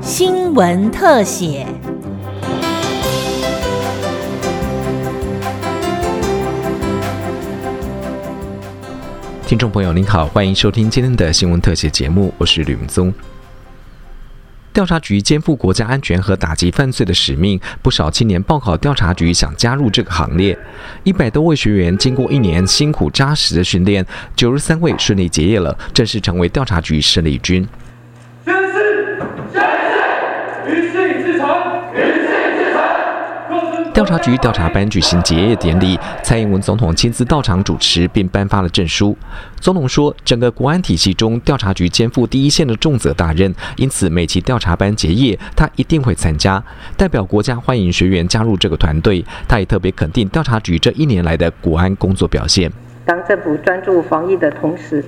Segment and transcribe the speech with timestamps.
[0.00, 1.66] 新闻特写。
[9.46, 13.12] 听众朋友您好，欢迎收听今天的新闻特写节目，我是吕明宗。
[14.74, 20.58] 调查局肩负国家安全和打击犯罪的使命，不少青年报考调查局想加入这个行列。
[21.04, 27.64] 一百多位学员经过一年辛苦扎实的训练，九十三位顺利结业了，正式成为调查局胜利军。
[33.94, 39.16] 调查局调查班举行结业典礼，蔡英文总统亲自到场主持，并颁发了证书。
[39.60, 46.60] 总统说，整个国安体系中，调查局肩负第一线的重责大任，因此每期调查班结业，他一定会参加，
[46.96, 49.24] 代表国家欢迎学员加入这个团队。
[49.46, 52.68] 他也特别肯定调查局这一年来的国安工作表现。
[53.04, 55.04] 当政府专注防疫的同时，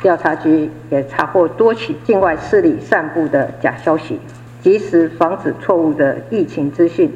[0.00, 4.20] 调查局也查获多起境外势力散布的假消息，
[4.62, 7.12] 及时防止错误的疫情资讯。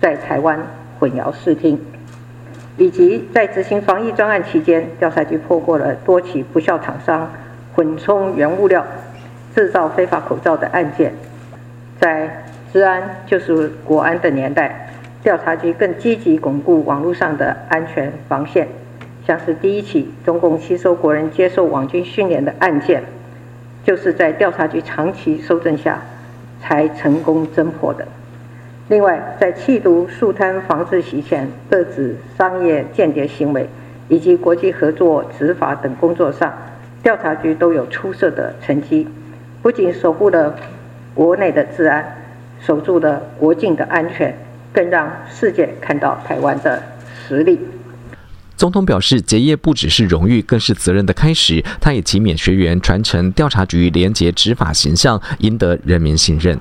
[0.00, 0.58] 在台湾
[0.98, 1.80] 混淆视听，
[2.76, 7.30] 以及在执行防疫专案期间，调查局破获了多起不孝厂商
[7.74, 8.86] 混充原物料、
[9.54, 11.12] 制造非法口罩的案件。
[11.98, 14.90] 在治安就是国安的年代，
[15.22, 18.68] 调查局更积极巩固网络上的安全防线，
[19.26, 23.02] 像是第一起中共吸收国人接受网军训练的案件，
[23.82, 26.02] 就是在调查局长期搜证下
[26.60, 28.06] 才成功侦破的。
[28.88, 33.68] 另外，在缉毒、肃贪、防治洗钱、遏制商业间谍行为
[34.08, 36.56] 以及国际合作执法等工作上，
[37.02, 39.08] 调查局都有出色的成绩。
[39.60, 40.54] 不仅守护了
[41.14, 42.16] 国内的治安，
[42.60, 44.32] 守住了国境的安全，
[44.72, 46.80] 更让世界看到台湾的
[47.26, 47.58] 实力。
[48.56, 51.60] 总统表示，结业不只是荣誉，更是责任的开始。
[51.80, 56.56] 他也期勉学员传承调查局廉洁执法形象，赢得人民信任。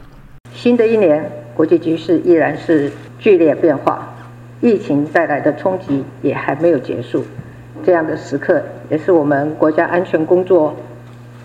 [0.55, 1.44] 新的一年。
[1.55, 4.13] 国际局势依然是剧烈变化，
[4.59, 7.23] 疫情带来的冲击也还没有结束。
[7.85, 10.75] 这样的时刻，也是我们国家安全工作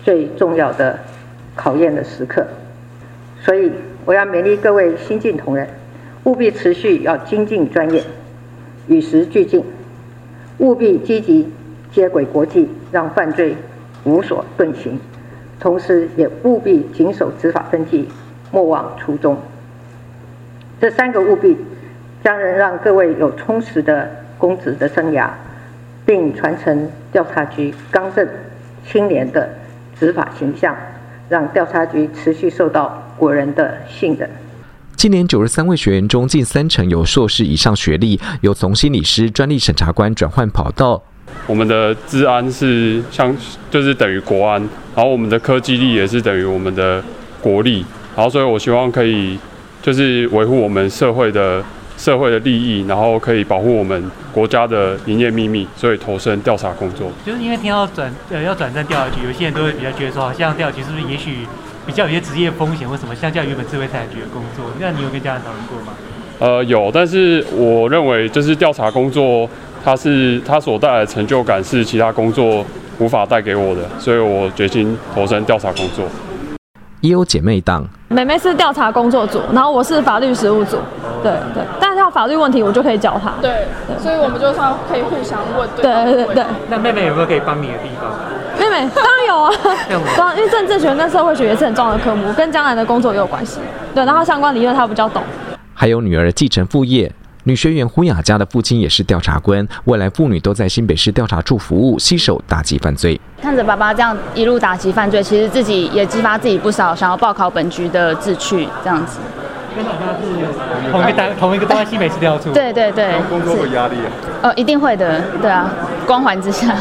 [0.03, 0.99] 最重要的
[1.55, 2.45] 考验的时刻。
[3.39, 3.71] 所以，
[4.03, 5.65] 我要勉励各位新进同仁，
[6.25, 8.03] 务必持续要精进专业，
[8.87, 9.63] 与时俱进，
[10.57, 11.47] 务必积极
[11.93, 13.55] 接轨国际，让犯罪
[14.03, 14.99] 无所遁形。
[15.59, 18.09] 同时，也务必谨守执法分际，
[18.51, 19.37] 莫忘初衷。
[20.81, 21.55] 这三个务必，
[22.23, 24.09] 将能让各位有充实的
[24.39, 25.29] 公职的生涯，
[26.07, 28.27] 并传承调查局刚正、
[28.89, 29.47] 清廉的
[29.99, 30.75] 执法形象，
[31.29, 34.27] 让调查局持续受到国人的信任。
[34.95, 41.03] 今年九十三位学员中，近三成有硕士以上学历，有从心理师、专利审查官转换跑道。
[41.45, 43.31] 我们的治安是像，
[43.69, 44.59] 就是等于国安，
[44.95, 47.03] 然后我们的科技力也是等于我们的
[47.39, 49.37] 国力，然后所以我希望可以。
[49.81, 51.63] 就是维护我们社会的
[51.97, 57.11] 社会的利益，然后可以保护我们国家的营业秘密，所以投身调查工作。
[57.25, 61.45] 就是因为听到转呃要转战调查局，有些人都会比较觉得说，好像调查局是不是也许
[61.85, 64.65] 比较有些职业风险或什么，相较原本智慧财产局的工作。
[64.79, 65.93] 那你有跟家人讨论过吗？
[66.39, 69.47] 呃，有，但是我认为就是调查工作，
[69.83, 72.65] 它是它所带来的成就感是其他工作
[72.97, 76.05] 无法带给我的，所以我决心投身调查工作。
[77.01, 80.77] 也有姐妹档，妹妹是调查工作组，然后我是法律实务组，
[81.23, 83.65] 对对，但是要法律问题我就可以教她，对，
[83.97, 86.45] 所以我们就算可以互相问，对对对。
[86.69, 88.11] 那妹妹有没有可以帮你的地方？
[88.59, 89.41] 妹妹当然有
[90.23, 93.59] 啊，因为政治学跟社会学也是很重要的科目，跟将来的工作也有关系，
[93.95, 95.23] 对，然后相关理论她比较懂。
[95.73, 97.11] 还有女儿继承父业。
[97.43, 103.19] 女学员胡雅佳的父亲也是调查官，未来父女都在新北市调查处服务，携手打击犯罪。
[103.41, 109.17] 看着爸爸这样一路打击犯罪，其实自己也激发自己不少想要报考本局的志趣，这样子。
[109.75, 112.51] 跟老家是同一个单，同一个都在新北市调处。
[112.51, 113.13] 对对对。
[113.29, 114.11] 工作有压力啊？
[114.43, 115.73] 呃，一定会的，对啊，
[116.05, 116.75] 光环之下。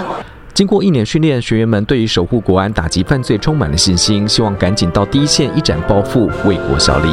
[0.52, 7.08] 经过一年训练，学员们对于守护国安、打击犯罪充满了信心，希望赶紧到第一线一展抱负，为国效力。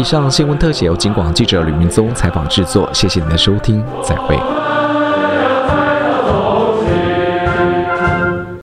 [0.00, 4.59] 以上新闻特写由警广记者吕明宗采访制作，谢谢您的收听，再会。